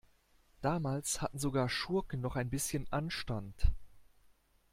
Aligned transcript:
Damals 0.63 1.21
hatten 1.21 1.37
sogar 1.37 1.69
Schurken 1.69 2.21
noch 2.21 2.35
ein 2.35 2.49
bisschen 2.49 2.91
Anstand. 2.91 3.53